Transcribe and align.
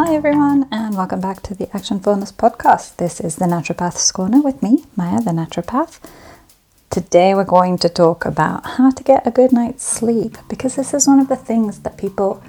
Hi, 0.00 0.14
everyone, 0.14 0.68
and 0.70 0.96
welcome 0.96 1.20
back 1.20 1.42
to 1.42 1.56
the 1.56 1.68
Action 1.74 1.98
Fullness 1.98 2.30
podcast. 2.30 2.98
This 2.98 3.18
is 3.18 3.34
the 3.34 3.46
Naturopath's 3.46 4.12
Corner 4.12 4.40
with 4.40 4.62
me, 4.62 4.84
Maya, 4.94 5.20
the 5.20 5.32
Naturopath. 5.32 5.98
Today, 6.88 7.34
we're 7.34 7.42
going 7.42 7.78
to 7.78 7.88
talk 7.88 8.24
about 8.24 8.64
how 8.64 8.90
to 8.90 9.02
get 9.02 9.26
a 9.26 9.32
good 9.32 9.50
night's 9.52 9.82
sleep 9.82 10.38
because 10.48 10.76
this 10.76 10.94
is 10.94 11.08
one 11.08 11.18
of 11.18 11.26
the 11.26 11.34
things 11.34 11.80
that 11.80 11.98
people 11.98 12.40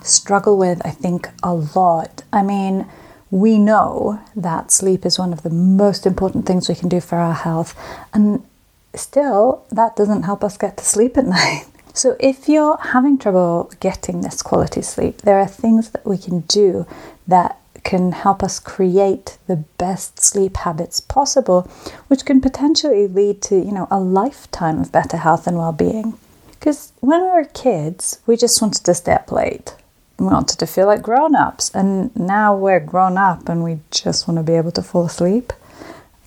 struggle 0.00 0.56
with, 0.56 0.80
I 0.86 0.90
think, 0.90 1.28
a 1.42 1.52
lot. 1.52 2.22
I 2.32 2.44
mean, 2.44 2.86
we 3.32 3.58
know 3.58 4.20
that 4.36 4.70
sleep 4.70 5.04
is 5.04 5.18
one 5.18 5.32
of 5.32 5.42
the 5.42 5.50
most 5.50 6.06
important 6.06 6.46
things 6.46 6.68
we 6.68 6.76
can 6.76 6.88
do 6.88 7.00
for 7.00 7.18
our 7.18 7.34
health, 7.34 7.74
and 8.14 8.46
still, 8.94 9.66
that 9.72 9.96
doesn't 9.96 10.22
help 10.22 10.44
us 10.44 10.56
get 10.56 10.76
to 10.76 10.84
sleep 10.84 11.18
at 11.18 11.26
night. 11.40 11.64
So, 11.94 12.16
if 12.18 12.48
you're 12.48 12.78
having 12.78 13.18
trouble 13.18 13.70
getting 13.78 14.22
this 14.22 14.40
quality 14.40 14.80
sleep, 14.80 15.18
there 15.22 15.38
are 15.38 15.46
things 15.46 15.90
that 15.90 16.06
we 16.06 16.16
can 16.16 16.40
do 16.40 16.86
that 17.26 17.58
can 17.84 18.12
help 18.12 18.42
us 18.42 18.58
create 18.58 19.36
the 19.46 19.56
best 19.76 20.20
sleep 20.20 20.56
habits 20.58 21.00
possible, 21.00 21.70
which 22.08 22.24
can 22.24 22.40
potentially 22.40 23.06
lead 23.06 23.42
to, 23.42 23.56
you 23.56 23.72
know, 23.72 23.88
a 23.90 24.00
lifetime 24.00 24.80
of 24.80 24.92
better 24.92 25.18
health 25.18 25.46
and 25.46 25.58
well-being. 25.58 26.14
Because 26.52 26.92
when 27.00 27.20
we 27.22 27.28
were 27.28 27.44
kids, 27.44 28.20
we 28.26 28.36
just 28.36 28.62
wanted 28.62 28.84
to 28.84 28.94
stay 28.94 29.12
up 29.12 29.30
late. 29.30 29.74
We 30.18 30.26
wanted 30.26 30.58
to 30.60 30.66
feel 30.66 30.86
like 30.86 31.02
grown-ups, 31.02 31.74
and 31.74 32.14
now 32.16 32.56
we're 32.56 32.80
grown 32.80 33.18
up 33.18 33.48
and 33.48 33.62
we 33.64 33.80
just 33.90 34.26
want 34.26 34.38
to 34.38 34.44
be 34.44 34.56
able 34.56 34.70
to 34.72 34.82
fall 34.82 35.04
asleep, 35.04 35.52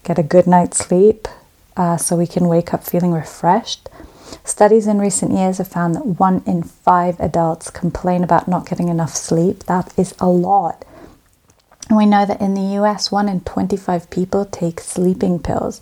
get 0.04 0.20
a 0.20 0.24
good 0.24 0.46
night's 0.46 0.78
sleep, 0.78 1.28
uh, 1.78 1.98
so 1.98 2.16
we 2.16 2.28
can 2.28 2.48
wake 2.48 2.74
up 2.74 2.84
feeling 2.84 3.14
refreshed 3.14 3.90
Studies 4.44 4.88
in 4.88 5.00
recent 5.00 5.32
years 5.32 5.58
have 5.58 5.68
found 5.68 5.96
that 5.96 6.20
one 6.20 6.44
in 6.46 6.64
five 6.64 7.20
adults 7.20 7.70
complain 7.70 8.24
about 8.24 8.48
not 8.48 8.68
getting 8.68 8.90
enough 8.90 9.16
sleep. 9.16 9.64
That 9.66 9.94
is 9.98 10.14
a 10.20 10.28
lot. 10.28 10.86
And 11.90 11.98
we 11.98 12.06
know 12.06 12.26
that 12.26 12.42
in 12.42 12.54
the 12.54 12.80
US, 12.80 13.12
one 13.12 13.30
in 13.30 13.42
25 13.42 14.10
people 14.10 14.46
take 14.46 14.80
sleeping 14.80 15.40
pills. 15.40 15.82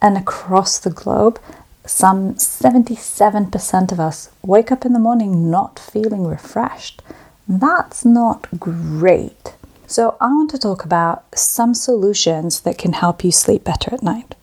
And 0.00 0.16
across 0.16 0.78
the 0.78 0.90
globe, 0.90 1.38
some 1.84 2.34
77% 2.34 3.92
of 3.92 4.00
us 4.00 4.30
wake 4.42 4.72
up 4.72 4.84
in 4.84 4.92
the 4.92 4.98
morning 4.98 5.50
not 5.50 5.78
feeling 5.78 6.26
refreshed. 6.26 7.02
That's 7.48 8.04
not 8.04 8.48
great. 8.58 9.54
So, 9.86 10.16
I 10.20 10.28
want 10.28 10.50
to 10.52 10.58
talk 10.58 10.84
about 10.84 11.24
some 11.36 11.74
solutions 11.74 12.60
that 12.60 12.78
can 12.78 12.94
help 12.94 13.22
you 13.24 13.30
sleep 13.30 13.64
better 13.64 13.92
at 13.92 14.02
night. 14.02 14.34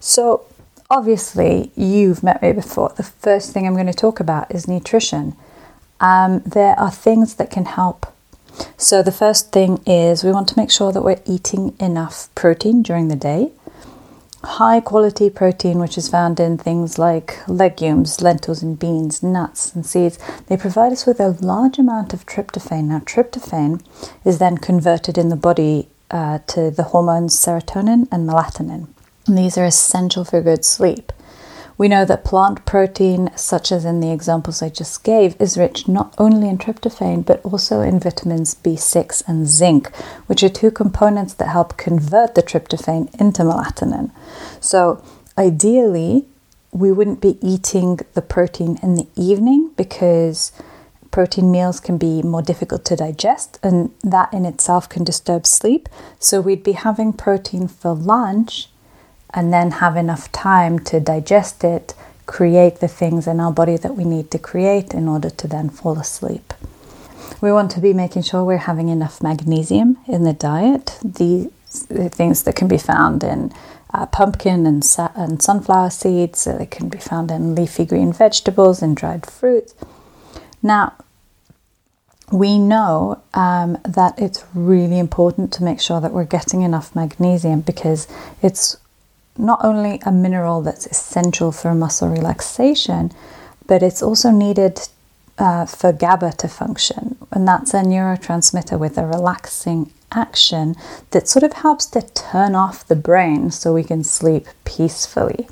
So, 0.00 0.44
obviously, 0.94 1.72
you've 1.74 2.22
met 2.22 2.40
me 2.40 2.52
before. 2.52 2.90
The 2.96 3.02
first 3.02 3.52
thing 3.52 3.66
I'm 3.66 3.74
going 3.74 3.86
to 3.86 3.92
talk 3.92 4.20
about 4.20 4.54
is 4.54 4.68
nutrition. 4.68 5.34
Um, 6.00 6.40
there 6.46 6.78
are 6.78 6.90
things 6.90 7.34
that 7.34 7.50
can 7.50 7.64
help. 7.64 8.06
So, 8.76 9.02
the 9.02 9.12
first 9.12 9.50
thing 9.50 9.80
is 9.84 10.22
we 10.22 10.30
want 10.30 10.48
to 10.48 10.58
make 10.58 10.70
sure 10.70 10.92
that 10.92 11.02
we're 11.02 11.20
eating 11.26 11.74
enough 11.80 12.28
protein 12.36 12.82
during 12.82 13.08
the 13.08 13.16
day. 13.16 13.50
High 14.44 14.80
quality 14.80 15.30
protein, 15.30 15.80
which 15.80 15.98
is 15.98 16.08
found 16.08 16.38
in 16.38 16.58
things 16.58 16.96
like 16.98 17.40
legumes, 17.48 18.20
lentils, 18.20 18.62
and 18.62 18.78
beans, 18.78 19.22
nuts, 19.22 19.74
and 19.74 19.84
seeds, 19.84 20.18
they 20.46 20.56
provide 20.56 20.92
us 20.92 21.06
with 21.06 21.18
a 21.18 21.30
large 21.40 21.78
amount 21.78 22.12
of 22.14 22.26
tryptophan. 22.26 22.84
Now, 22.84 23.00
tryptophan 23.00 23.82
is 24.24 24.38
then 24.38 24.58
converted 24.58 25.18
in 25.18 25.30
the 25.30 25.36
body 25.48 25.88
uh, 26.10 26.38
to 26.48 26.70
the 26.70 26.84
hormones 26.84 27.34
serotonin 27.34 28.06
and 28.12 28.28
melatonin. 28.28 28.93
And 29.26 29.38
these 29.38 29.56
are 29.56 29.64
essential 29.64 30.24
for 30.24 30.40
good 30.40 30.64
sleep. 30.64 31.12
We 31.76 31.88
know 31.88 32.04
that 32.04 32.24
plant 32.24 32.64
protein, 32.66 33.30
such 33.36 33.72
as 33.72 33.84
in 33.84 33.98
the 33.98 34.12
examples 34.12 34.62
I 34.62 34.68
just 34.68 35.02
gave, 35.02 35.40
is 35.40 35.58
rich 35.58 35.88
not 35.88 36.14
only 36.18 36.48
in 36.48 36.58
tryptophan 36.58 37.26
but 37.26 37.44
also 37.44 37.80
in 37.80 37.98
vitamins 37.98 38.54
B6 38.54 39.26
and 39.26 39.48
zinc, 39.48 39.94
which 40.26 40.42
are 40.44 40.48
two 40.48 40.70
components 40.70 41.34
that 41.34 41.48
help 41.48 41.76
convert 41.76 42.36
the 42.36 42.42
tryptophan 42.42 43.12
into 43.20 43.42
melatonin. 43.42 44.12
So, 44.60 45.02
ideally, 45.36 46.26
we 46.70 46.92
wouldn't 46.92 47.20
be 47.20 47.38
eating 47.40 48.00
the 48.14 48.22
protein 48.22 48.78
in 48.82 48.94
the 48.94 49.08
evening 49.16 49.72
because 49.76 50.52
protein 51.10 51.50
meals 51.50 51.78
can 51.80 51.98
be 51.98 52.22
more 52.22 52.42
difficult 52.42 52.84
to 52.84 52.96
digest, 52.96 53.58
and 53.64 53.90
that 54.02 54.32
in 54.32 54.44
itself 54.44 54.88
can 54.88 55.02
disturb 55.02 55.44
sleep. 55.44 55.88
So, 56.20 56.40
we'd 56.40 56.62
be 56.62 56.72
having 56.72 57.12
protein 57.12 57.66
for 57.66 57.94
lunch 57.94 58.68
and 59.34 59.52
then 59.52 59.72
have 59.72 59.96
enough 59.96 60.30
time 60.32 60.78
to 60.78 61.00
digest 61.00 61.64
it, 61.64 61.94
create 62.26 62.76
the 62.80 62.88
things 62.88 63.26
in 63.26 63.40
our 63.40 63.52
body 63.52 63.76
that 63.76 63.96
we 63.96 64.04
need 64.04 64.30
to 64.30 64.38
create 64.38 64.94
in 64.94 65.08
order 65.08 65.30
to 65.30 65.48
then 65.48 65.68
fall 65.68 65.98
asleep. 65.98 66.54
We 67.40 67.52
want 67.52 67.70
to 67.72 67.80
be 67.80 67.92
making 67.92 68.22
sure 68.22 68.44
we're 68.44 68.58
having 68.58 68.88
enough 68.88 69.22
magnesium 69.22 69.98
in 70.06 70.24
the 70.24 70.32
diet. 70.32 70.98
These 71.02 71.50
the 71.82 72.08
things 72.08 72.42
that 72.44 72.54
can 72.54 72.68
be 72.68 72.78
found 72.78 73.24
in 73.24 73.52
uh, 73.92 74.06
pumpkin 74.06 74.66
and, 74.66 74.84
sa- 74.84 75.12
and 75.14 75.42
sunflower 75.42 75.90
seeds, 75.90 76.44
they 76.44 76.66
can 76.66 76.88
be 76.88 76.98
found 76.98 77.30
in 77.30 77.54
leafy 77.54 77.84
green 77.84 78.12
vegetables 78.12 78.82
and 78.82 78.96
dried 78.96 79.26
fruits. 79.26 79.74
Now, 80.62 80.94
we 82.32 82.58
know 82.58 83.22
um, 83.34 83.78
that 83.84 84.18
it's 84.18 84.44
really 84.54 84.98
important 84.98 85.52
to 85.54 85.64
make 85.64 85.80
sure 85.80 86.00
that 86.00 86.12
we're 86.12 86.24
getting 86.24 86.62
enough 86.62 86.94
magnesium 86.96 87.60
because 87.60 88.08
it's 88.42 88.78
not 89.36 89.64
only 89.64 90.00
a 90.04 90.12
mineral 90.12 90.62
that's 90.62 90.86
essential 90.86 91.52
for 91.52 91.74
muscle 91.74 92.08
relaxation, 92.08 93.10
but 93.66 93.82
it's 93.82 94.02
also 94.02 94.30
needed 94.30 94.80
uh, 95.38 95.66
for 95.66 95.92
GABA 95.92 96.32
to 96.38 96.48
function. 96.48 97.16
And 97.32 97.46
that's 97.46 97.74
a 97.74 97.82
neurotransmitter 97.82 98.78
with 98.78 98.96
a 98.98 99.06
relaxing 99.06 99.92
action 100.12 100.76
that 101.10 101.28
sort 101.28 101.42
of 101.42 101.54
helps 101.54 101.86
to 101.86 102.02
turn 102.02 102.54
off 102.54 102.86
the 102.86 102.96
brain 102.96 103.50
so 103.50 103.72
we 103.72 103.82
can 103.82 104.04
sleep 104.04 104.46
peacefully. 104.64 105.48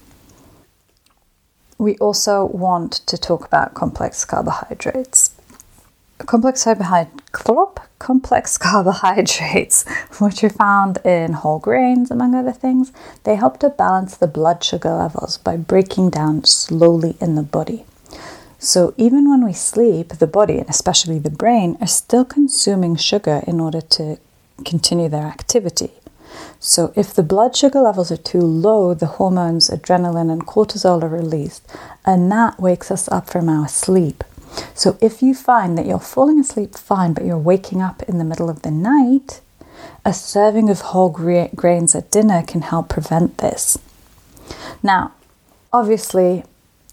We 1.79 1.97
also 1.99 2.45
want 2.45 2.93
to 3.07 3.19
talk 3.19 3.45
about 3.45 3.75
complex 3.75 4.25
carbohydrates 4.25 5.35
complex 6.27 6.67
complex 7.99 8.59
carbohydrates, 8.67 9.85
which 10.19 10.43
are 10.43 10.51
found 10.51 10.99
in 11.05 11.33
whole 11.35 11.59
grains, 11.59 12.11
among 12.11 12.35
other 12.35 12.53
things, 12.53 12.93
they 13.25 13.37
help 13.37 13.59
to 13.61 13.71
balance 13.71 14.17
the 14.17 14.27
blood 14.27 14.63
sugar 14.65 14.93
levels 14.93 15.39
by 15.39 15.57
breaking 15.57 16.11
down 16.11 16.45
slowly 16.45 17.17
in 17.21 17.35
the 17.35 17.43
body. 17.43 17.85
So, 18.59 18.95
even 18.97 19.29
when 19.29 19.45
we 19.45 19.53
sleep, 19.53 20.11
the 20.11 20.27
body, 20.29 20.59
and 20.59 20.69
especially 20.69 21.19
the 21.19 21.31
brain, 21.31 21.77
are 21.81 21.87
still 21.89 22.25
consuming 22.25 22.95
sugar 22.95 23.43
in 23.45 23.59
order 23.59 23.81
to 23.81 24.19
continue 24.65 25.09
their 25.09 25.27
activity. 25.27 25.91
So, 26.61 26.93
if 26.95 27.13
the 27.13 27.25
blood 27.25 27.57
sugar 27.57 27.81
levels 27.81 28.13
are 28.13 28.17
too 28.17 28.41
low, 28.41 28.95
the 28.95 29.19
hormones 29.19 29.69
adrenaline 29.69 30.31
and 30.31 30.47
cortisol 30.47 31.03
are 31.03 31.09
released, 31.09 31.67
and 32.07 32.31
that 32.31 32.61
wakes 32.61 32.93
us 32.93 33.09
up 33.09 33.29
from 33.29 33.49
our 33.49 33.67
sleep. 33.67 34.23
So 34.75 34.97
if 35.01 35.23
you 35.23 35.35
find 35.35 35.77
that 35.79 35.87
you're 35.87 35.99
falling 35.99 36.41
asleep 36.41 36.75
fine, 36.75 37.13
but 37.13 37.25
you're 37.25 37.39
waking 37.39 37.81
up 37.81 38.03
in 38.05 38.19
the 38.19 38.25
middle 38.25 38.51
of 38.51 38.63
the 38.63 38.71
night, 38.71 39.41
a 40.05 40.13
serving 40.13 40.69
of 40.71 40.81
whole 40.81 41.09
grains 41.09 41.95
at 41.95 42.11
dinner 42.11 42.43
can 42.43 42.63
help 42.63 42.89
prevent 42.89 43.39
this. 43.39 43.79
Now, 44.83 45.13
obviously, 45.73 46.45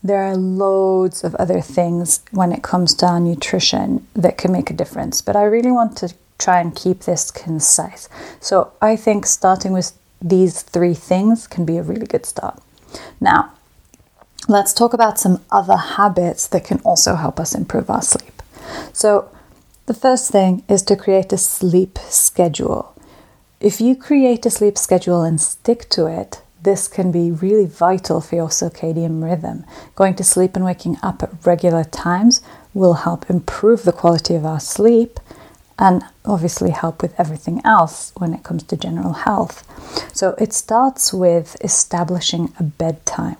there 0.03 0.23
are 0.23 0.37
loads 0.37 1.23
of 1.23 1.35
other 1.35 1.61
things 1.61 2.21
when 2.31 2.51
it 2.51 2.63
comes 2.63 2.93
to 2.95 3.05
our 3.05 3.19
nutrition 3.19 4.07
that 4.13 4.37
can 4.37 4.51
make 4.51 4.69
a 4.69 4.73
difference, 4.73 5.21
but 5.21 5.35
I 5.35 5.43
really 5.43 5.71
want 5.71 5.97
to 5.97 6.13
try 6.37 6.61
and 6.61 6.73
keep 6.73 7.01
this 7.01 7.31
concise. 7.31 8.07
So 8.39 8.71
I 8.81 8.95
think 8.95 9.25
starting 9.25 9.73
with 9.73 9.91
these 10.21 10.61
three 10.61 10.93
things 10.93 11.47
can 11.47 11.65
be 11.65 11.77
a 11.77 11.83
really 11.83 12.05
good 12.05 12.25
start. 12.25 12.61
Now, 13.19 13.51
let's 14.49 14.73
talk 14.73 14.93
about 14.93 15.19
some 15.19 15.41
other 15.51 15.77
habits 15.77 16.47
that 16.47 16.65
can 16.65 16.79
also 16.79 17.15
help 17.15 17.39
us 17.39 17.53
improve 17.53 17.89
our 17.89 18.01
sleep. 18.01 18.41
So, 18.91 19.29
the 19.85 19.93
first 19.93 20.31
thing 20.31 20.63
is 20.67 20.81
to 20.83 20.95
create 20.95 21.31
a 21.33 21.37
sleep 21.37 21.97
schedule. 21.99 22.95
If 23.59 23.79
you 23.81 23.95
create 23.95 24.45
a 24.45 24.49
sleep 24.49 24.77
schedule 24.77 25.23
and 25.23 25.39
stick 25.39 25.89
to 25.89 26.07
it, 26.07 26.41
this 26.61 26.87
can 26.87 27.11
be 27.11 27.31
really 27.31 27.65
vital 27.65 28.21
for 28.21 28.35
your 28.35 28.49
circadian 28.49 29.23
rhythm. 29.23 29.65
Going 29.95 30.15
to 30.15 30.23
sleep 30.23 30.55
and 30.55 30.65
waking 30.65 30.97
up 31.01 31.23
at 31.23 31.45
regular 31.45 31.83
times 31.83 32.41
will 32.73 33.05
help 33.05 33.29
improve 33.29 33.83
the 33.83 33.91
quality 33.91 34.35
of 34.35 34.45
our 34.45 34.59
sleep 34.59 35.19
and 35.77 36.03
obviously 36.25 36.71
help 36.71 37.01
with 37.01 37.17
everything 37.19 37.61
else 37.63 38.11
when 38.17 38.33
it 38.33 38.43
comes 38.43 38.63
to 38.63 38.77
general 38.77 39.13
health. 39.13 39.63
So 40.13 40.35
it 40.37 40.53
starts 40.53 41.13
with 41.13 41.55
establishing 41.63 42.53
a 42.59 42.63
bedtime 42.63 43.37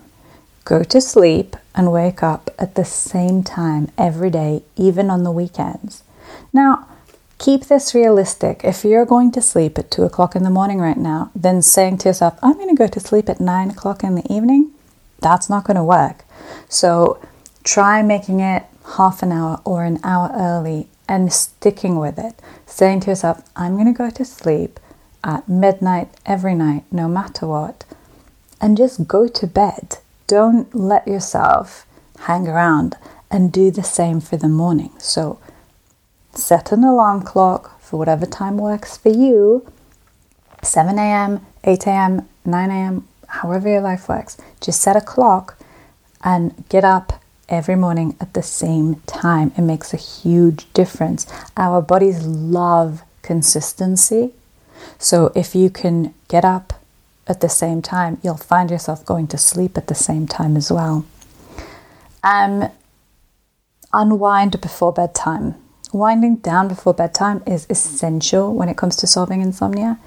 go 0.64 0.82
to 0.82 1.00
sleep 1.00 1.56
and 1.74 1.92
wake 1.92 2.22
up 2.22 2.50
at 2.58 2.74
the 2.74 2.84
same 2.84 3.42
time 3.42 3.90
every 3.96 4.30
day, 4.30 4.62
even 4.76 5.10
on 5.10 5.24
the 5.24 5.32
weekends. 5.32 6.02
Now, 6.52 6.86
keep 7.38 7.64
this 7.64 7.94
realistic. 7.94 8.60
If 8.64 8.84
you're 8.84 9.06
going 9.06 9.32
to 9.32 9.40
sleep 9.40 9.78
at 9.78 9.90
2 9.90 10.04
o'clock 10.04 10.36
in 10.36 10.42
the 10.42 10.50
morning 10.50 10.78
right 10.78 10.96
now, 10.96 11.30
then 11.34 11.62
saying 11.62 11.98
to 11.98 12.08
yourself, 12.08 12.38
I'm 12.42 12.54
going 12.54 12.68
to 12.68 12.74
go 12.74 12.86
to 12.86 13.00
sleep 13.00 13.28
at 13.28 13.40
9 13.40 13.70
o'clock 13.70 14.04
in 14.04 14.14
the 14.14 14.32
evening, 14.32 14.70
that's 15.20 15.48
not 15.48 15.64
going 15.64 15.76
to 15.76 15.84
work. 15.84 16.24
So 16.68 17.20
try 17.64 18.02
making 18.02 18.40
it 18.40 18.64
half 18.96 19.22
an 19.22 19.32
hour 19.32 19.60
or 19.64 19.84
an 19.84 20.00
hour 20.02 20.30
early 20.34 20.88
and 21.08 21.32
sticking 21.32 21.98
with 21.98 22.18
it, 22.18 22.40
saying 22.66 23.00
to 23.00 23.10
yourself, 23.10 23.42
I'm 23.56 23.74
going 23.74 23.92
to 23.92 23.96
go 23.96 24.10
to 24.10 24.24
sleep 24.24 24.78
at 25.24 25.48
midnight 25.48 26.08
every 26.24 26.54
night, 26.54 26.84
no 26.90 27.08
matter 27.08 27.46
what, 27.46 27.84
and 28.60 28.76
just 28.76 29.06
go 29.06 29.26
to 29.28 29.46
bed. 29.46 29.98
Don't 30.30 30.72
let 30.72 31.08
yourself 31.08 31.86
hang 32.20 32.46
around 32.46 32.94
and 33.32 33.50
do 33.50 33.72
the 33.72 33.82
same 33.82 34.20
for 34.20 34.36
the 34.36 34.48
morning. 34.48 34.92
So 34.98 35.40
set 36.32 36.70
an 36.70 36.84
alarm 36.84 37.22
clock 37.22 37.80
for 37.80 37.98
whatever 37.98 38.26
time 38.26 38.56
works 38.56 38.96
for 38.96 39.08
you 39.08 39.66
7 40.62 41.00
a.m., 41.00 41.44
8 41.64 41.84
a.m., 41.88 42.28
9 42.44 42.70
a.m., 42.70 43.08
however 43.26 43.68
your 43.70 43.80
life 43.80 44.08
works. 44.08 44.36
Just 44.60 44.80
set 44.80 44.94
a 44.94 45.00
clock 45.00 45.58
and 46.22 46.64
get 46.68 46.84
up 46.84 47.20
every 47.48 47.74
morning 47.74 48.16
at 48.20 48.34
the 48.34 48.42
same 48.44 49.00
time. 49.06 49.50
It 49.58 49.62
makes 49.62 49.92
a 49.92 49.96
huge 49.96 50.72
difference. 50.74 51.26
Our 51.56 51.82
bodies 51.82 52.24
love 52.24 53.02
consistency. 53.22 54.30
So 54.96 55.32
if 55.34 55.56
you 55.56 55.70
can 55.70 56.14
get 56.28 56.44
up 56.44 56.69
at 57.26 57.40
the 57.40 57.48
same 57.48 57.82
time, 57.82 58.18
you'll 58.22 58.36
find 58.36 58.70
yourself 58.70 59.04
going 59.04 59.26
to 59.28 59.38
sleep 59.38 59.76
at 59.76 59.86
the 59.86 59.94
same 59.94 60.26
time 60.26 60.56
as 60.56 60.70
well. 60.70 61.06
Um, 62.22 62.70
unwind 63.92 64.60
before 64.60 64.92
bedtime. 64.92 65.54
Winding 65.92 66.36
down 66.36 66.68
before 66.68 66.94
bedtime 66.94 67.42
is 67.46 67.66
essential 67.68 68.54
when 68.54 68.68
it 68.68 68.76
comes 68.76 68.96
to 68.96 69.06
solving 69.06 69.42
insomnia. 69.42 69.98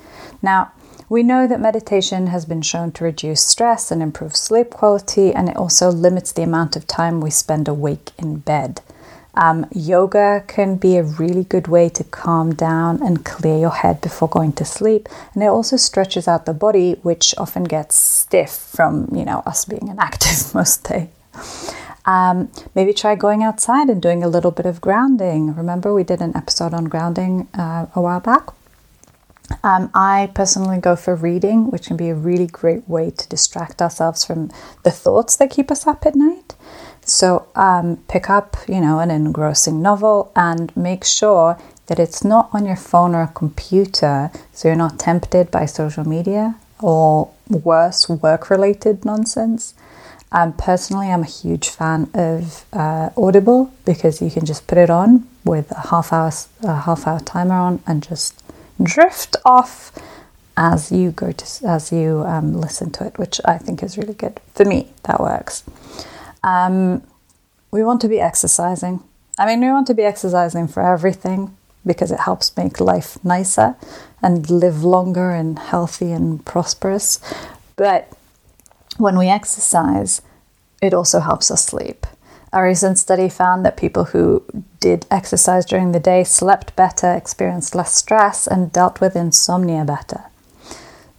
Now, 0.41 0.71
we 1.09 1.23
know 1.23 1.47
that 1.47 1.59
meditation 1.59 2.27
has 2.27 2.45
been 2.45 2.61
shown 2.61 2.91
to 2.93 3.03
reduce 3.03 3.45
stress 3.45 3.91
and 3.91 4.01
improve 4.01 4.35
sleep 4.35 4.71
quality, 4.71 5.33
and 5.33 5.49
it 5.49 5.57
also 5.57 5.91
limits 5.91 6.31
the 6.31 6.43
amount 6.43 6.75
of 6.75 6.87
time 6.87 7.19
we 7.19 7.29
spend 7.29 7.67
awake 7.67 8.11
in 8.17 8.37
bed. 8.37 8.81
Um, 9.35 9.65
yoga 9.73 10.43
can 10.47 10.77
be 10.77 10.97
a 10.97 11.03
really 11.03 11.43
good 11.43 11.67
way 11.67 11.89
to 11.89 12.03
calm 12.03 12.53
down 12.53 13.01
and 13.01 13.25
clear 13.25 13.57
your 13.57 13.71
head 13.71 13.99
before 13.99 14.29
going 14.29 14.53
to 14.53 14.65
sleep, 14.65 15.09
and 15.33 15.41
it 15.41 15.47
also 15.47 15.75
stretches 15.75 16.27
out 16.27 16.45
the 16.45 16.53
body, 16.53 16.93
which 17.01 17.33
often 17.37 17.63
gets 17.63 17.95
stiff 17.95 18.51
from 18.51 19.09
you 19.13 19.25
know 19.25 19.41
us 19.45 19.65
being 19.65 19.87
inactive 19.89 20.53
most 20.53 20.83
day. 20.83 21.09
Um, 22.05 22.51
maybe 22.75 22.93
try 22.93 23.15
going 23.15 23.43
outside 23.43 23.89
and 23.89 24.01
doing 24.01 24.23
a 24.23 24.27
little 24.27 24.51
bit 24.51 24.65
of 24.65 24.81
grounding. 24.81 25.55
Remember, 25.55 25.93
we 25.93 26.03
did 26.03 26.21
an 26.21 26.35
episode 26.35 26.73
on 26.73 26.85
grounding 26.85 27.47
uh, 27.53 27.87
a 27.95 28.01
while 28.01 28.19
back. 28.19 28.49
Um, 29.63 29.89
I 29.93 30.31
personally 30.33 30.79
go 30.79 30.95
for 30.95 31.15
reading, 31.15 31.69
which 31.71 31.87
can 31.87 31.97
be 31.97 32.09
a 32.09 32.15
really 32.15 32.47
great 32.47 32.87
way 32.87 33.11
to 33.11 33.29
distract 33.29 33.81
ourselves 33.81 34.23
from 34.25 34.51
the 34.83 34.91
thoughts 34.91 35.35
that 35.37 35.51
keep 35.51 35.71
us 35.71 35.87
up 35.87 36.05
at 36.05 36.15
night. 36.15 36.55
So 37.05 37.47
um, 37.55 37.97
pick 38.07 38.29
up, 38.29 38.57
you 38.67 38.79
know, 38.79 38.99
an 38.99 39.11
engrossing 39.11 39.81
novel 39.81 40.31
and 40.35 40.75
make 40.75 41.03
sure 41.03 41.59
that 41.87 41.99
it's 41.99 42.23
not 42.23 42.49
on 42.53 42.65
your 42.65 42.77
phone 42.77 43.13
or 43.13 43.23
a 43.23 43.27
computer, 43.27 44.31
so 44.53 44.67
you're 44.67 44.77
not 44.77 44.99
tempted 44.99 45.51
by 45.51 45.65
social 45.65 46.07
media 46.07 46.55
or 46.79 47.29
worse, 47.49 48.07
work-related 48.07 49.03
nonsense. 49.05 49.73
Um, 50.31 50.53
personally, 50.53 51.11
I'm 51.11 51.21
a 51.21 51.27
huge 51.27 51.69
fan 51.69 52.09
of 52.13 52.65
uh, 52.73 53.09
Audible 53.15 53.71
because 53.85 54.21
you 54.21 54.31
can 54.31 54.45
just 54.45 54.65
put 54.65 54.77
it 54.77 54.89
on 54.89 55.27
with 55.43 55.69
a 55.71 55.87
half 55.89 56.11
hour, 56.11 56.31
a 56.63 56.81
half 56.81 57.05
hour 57.05 57.19
timer 57.19 57.55
on, 57.55 57.83
and 57.85 58.01
just 58.01 58.41
drift 58.81 59.35
off 59.45 59.91
as 60.55 60.91
you 60.91 61.11
go 61.11 61.31
to 61.31 61.67
as 61.67 61.91
you 61.91 62.23
um, 62.25 62.53
listen 62.59 62.91
to 62.91 63.05
it, 63.05 63.17
which 63.19 63.41
I 63.45 63.57
think 63.57 63.83
is 63.83 63.97
really 63.97 64.13
good 64.13 64.39
for 64.53 64.65
me. 64.65 64.91
That 65.03 65.19
works. 65.19 65.63
Um, 66.43 67.03
we 67.71 67.83
want 67.83 68.01
to 68.01 68.07
be 68.07 68.19
exercising. 68.19 69.03
I 69.37 69.45
mean, 69.45 69.61
we 69.61 69.67
want 69.67 69.87
to 69.87 69.93
be 69.93 70.03
exercising 70.03 70.67
for 70.67 70.83
everything 70.83 71.55
because 71.85 72.11
it 72.11 72.21
helps 72.21 72.55
make 72.55 72.79
life 72.79 73.23
nicer 73.23 73.75
and 74.21 74.49
live 74.49 74.83
longer 74.83 75.31
and 75.31 75.57
healthy 75.57 76.11
and 76.11 76.45
prosperous. 76.45 77.19
But 77.75 78.11
when 78.97 79.17
we 79.17 79.27
exercise, 79.27 80.21
it 80.81 80.93
also 80.93 81.19
helps 81.19 81.49
us 81.49 81.65
sleep. 81.65 82.05
A 82.51 82.61
recent 82.61 82.99
study 82.99 83.29
found 83.29 83.65
that 83.65 83.77
people 83.77 84.05
who 84.05 84.43
did 84.79 85.07
exercise 85.09 85.65
during 85.65 85.91
the 85.91 85.99
day 85.99 86.23
slept 86.23 86.75
better, 86.75 87.11
experienced 87.11 87.73
less 87.73 87.95
stress, 87.95 88.45
and 88.45 88.71
dealt 88.71 89.01
with 89.01 89.15
insomnia 89.15 89.83
better. 89.83 90.25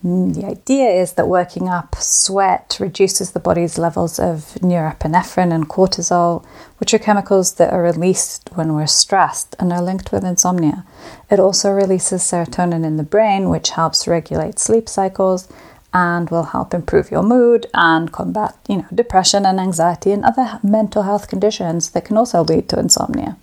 Mm, 0.04 0.34
the 0.34 0.44
idea 0.44 0.90
is 0.90 1.14
that 1.14 1.28
working 1.28 1.66
up 1.66 1.94
sweat 1.96 2.76
reduces 2.78 3.30
the 3.30 3.40
body's 3.40 3.78
levels 3.78 4.18
of 4.18 4.58
norepinephrine 4.60 5.52
and 5.52 5.68
cortisol, 5.68 6.44
which 6.76 6.92
are 6.92 6.98
chemicals 6.98 7.54
that 7.54 7.72
are 7.72 7.82
released 7.82 8.50
when 8.54 8.74
we're 8.74 8.86
stressed 8.86 9.56
and 9.58 9.72
are 9.72 9.80
linked 9.80 10.12
with 10.12 10.22
insomnia. 10.22 10.84
It 11.30 11.40
also 11.40 11.70
releases 11.70 12.22
serotonin 12.22 12.84
in 12.84 12.98
the 12.98 13.02
brain, 13.02 13.48
which 13.48 13.70
helps 13.70 14.06
regulate 14.06 14.58
sleep 14.58 14.90
cycles 14.90 15.48
and 15.94 16.28
will 16.28 16.42
help 16.42 16.74
improve 16.74 17.10
your 17.10 17.22
mood 17.22 17.66
and 17.72 18.12
combat, 18.12 18.58
you 18.68 18.78
know, 18.78 18.86
depression 18.94 19.46
and 19.46 19.58
anxiety 19.58 20.12
and 20.12 20.24
other 20.24 20.58
mental 20.62 21.04
health 21.04 21.28
conditions 21.28 21.90
that 21.90 22.04
can 22.04 22.18
also 22.18 22.44
lead 22.44 22.68
to 22.68 22.78
insomnia. 22.78 23.38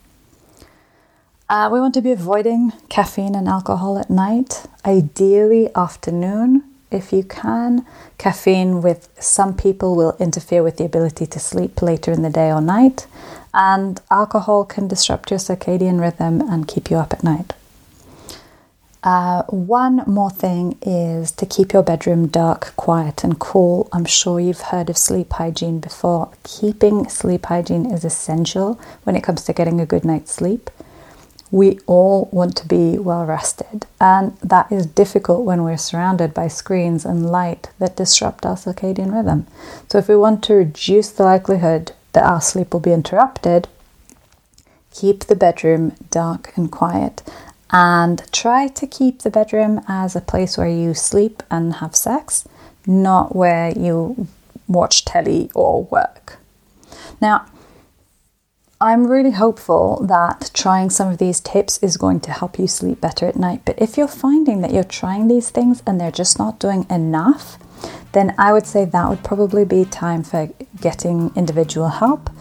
Uh, 1.52 1.68
we 1.70 1.82
want 1.82 1.94
to 1.94 2.02
be 2.02 2.14
avoiding 2.14 2.72
caffeine 2.88 3.36
and 3.36 3.46
alcohol 3.46 4.00
at 4.00 4.10
night, 4.10 4.68
ideally 4.86 5.68
afternoon 5.76 6.64
if 6.90 7.12
you 7.12 7.24
can. 7.24 7.86
Caffeine 8.18 8.82
with 8.82 9.10
some 9.20 9.54
people 9.54 9.94
will 9.94 10.16
interfere 10.18 10.64
with 10.64 10.78
the 10.78 10.86
ability 10.86 11.26
to 11.26 11.40
sleep 11.40 11.82
later 11.82 12.10
in 12.10 12.22
the 12.22 12.30
day 12.30 12.54
or 12.54 12.62
night, 12.62 13.06
and 13.54 14.00
alcohol 14.10 14.64
can 14.64 14.88
disrupt 14.88 15.30
your 15.30 15.40
circadian 15.40 16.00
rhythm 16.00 16.40
and 16.40 16.70
keep 16.70 16.90
you 16.90 16.96
up 16.96 17.12
at 17.12 17.22
night. 17.22 17.52
Uh, 19.04 19.44
one 19.48 20.06
more 20.08 20.30
thing 20.32 20.78
is 20.82 21.34
to 21.34 21.46
keep 21.46 21.74
your 21.74 21.84
bedroom 21.84 22.28
dark, 22.28 22.74
quiet, 22.78 23.26
and 23.26 23.40
cool. 23.40 23.90
I'm 23.92 24.06
sure 24.06 24.40
you've 24.40 24.62
heard 24.62 24.90
of 24.90 24.98
sleep 24.98 25.34
hygiene 25.34 25.82
before. 25.82 26.32
Keeping 26.44 27.10
sleep 27.10 27.48
hygiene 27.48 27.92
is 27.92 28.06
essential 28.06 28.80
when 29.04 29.18
it 29.18 29.24
comes 29.24 29.44
to 29.44 29.54
getting 29.54 29.82
a 29.82 29.86
good 29.86 30.06
night's 30.06 30.32
sleep. 30.32 30.70
We 31.52 31.80
all 31.86 32.30
want 32.32 32.56
to 32.58 32.68
be 32.68 32.98
well 32.98 33.26
rested, 33.26 33.86
and 34.00 34.38
that 34.38 34.72
is 34.72 34.86
difficult 34.86 35.46
when 35.46 35.64
we're 35.64 35.78
surrounded 35.78 36.34
by 36.34 36.48
screens 36.48 37.06
and 37.06 37.30
light 37.30 37.70
that 37.78 37.98
disrupt 37.98 38.46
our 38.46 38.56
circadian 38.56 39.14
rhythm. 39.14 39.48
So, 39.90 39.98
if 39.98 40.08
we 40.08 40.16
want 40.16 40.44
to 40.46 40.54
reduce 40.54 41.10
the 41.12 41.24
likelihood 41.24 41.92
that 42.14 42.24
our 42.24 42.40
sleep 42.40 42.74
will 42.74 42.80
be 42.80 42.94
interrupted, 42.94 43.68
keep 44.94 45.26
the 45.26 45.36
bedroom 45.36 45.96
dark 46.10 46.54
and 46.56 46.72
quiet 46.72 47.22
and 47.72 48.30
try 48.32 48.68
to 48.68 48.86
keep 48.86 49.22
the 49.22 49.30
bedroom 49.30 49.82
as 49.88 50.16
a 50.16 50.22
place 50.22 50.58
where 50.58 50.68
you 50.68 50.94
sleep 50.94 51.42
and 51.50 51.76
have 51.76 51.96
sex, 51.96 52.48
not 52.86 53.36
where 53.36 53.72
you 53.78 54.28
watch 54.68 55.06
telly 55.06 55.50
or 55.56 55.84
work. 55.86 56.38
Now, 57.22 57.46
I'm 58.82 59.06
really 59.06 59.30
hopeful 59.30 60.04
that 60.08 60.50
trying 60.56 60.90
some 60.90 61.12
of 61.12 61.20
these 61.20 61.40
tips 61.40 61.78
is 61.84 61.98
going 61.98 62.20
to 62.22 62.32
help 62.32 62.58
you 62.58 62.66
sleep 62.66 63.00
better 63.00 63.28
at 63.28 63.36
night. 63.36 63.62
But 63.64 63.80
if 63.80 63.96
you're 63.96 64.08
finding 64.08 64.62
that 64.62 64.74
you're 64.74 64.84
trying 64.84 65.28
these 65.28 65.52
things 65.52 65.84
and 65.86 66.02
they're 66.02 66.10
just 66.10 66.40
not 66.40 66.58
doing 66.60 66.88
enough, 66.90 67.60
then 68.14 68.34
I 68.40 68.52
would 68.52 68.66
say 68.66 68.86
that 68.86 69.08
would 69.08 69.24
probably 69.24 69.66
be 69.66 69.86
time 69.86 70.24
for 70.24 70.50
getting 70.82 71.32
individual 71.36 71.90
help. 71.90 72.32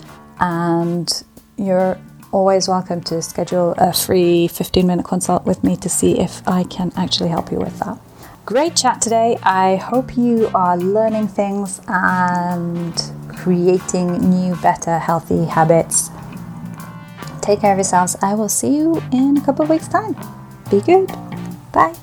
And 0.41 1.13
you're 1.59 2.01
always 2.33 2.69
welcome 2.69 3.03
to 3.03 3.21
schedule 3.21 3.75
a 3.77 3.93
free 3.93 4.49
15 4.49 4.87
minute 4.87 5.05
consult 5.05 5.45
with 5.45 5.63
me 5.63 5.77
to 5.77 5.91
see 5.91 6.19
if 6.19 6.41
I 6.49 6.65
can 6.65 6.91
actually 6.97 7.29
help 7.29 7.53
you 7.53 7.59
with 7.59 7.79
that. 7.81 8.01
Great 8.47 8.75
chat 8.75 9.03
today. 9.03 9.37
I 9.43 9.77
hope 9.77 10.17
you 10.17 10.51
are 10.55 10.79
learning 10.79 11.29
things 11.29 11.83
and 11.87 12.95
creating 13.29 14.31
new, 14.31 14.57
better, 14.57 14.99
healthy 14.99 15.45
habits. 15.45 16.11
Take 17.51 17.63
care 17.63 17.73
of 17.73 17.79
yourselves. 17.79 18.15
I 18.23 18.35
will 18.35 18.49
see 18.49 18.77
you 18.77 19.03
in 19.11 19.37
a 19.37 19.41
couple 19.41 19.65
of 19.65 19.71
weeks' 19.71 19.89
time. 19.89 20.15
Be 20.71 20.81
good. 20.81 21.09
Bye. 21.73 21.97